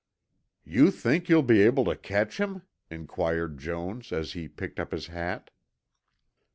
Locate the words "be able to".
1.43-1.95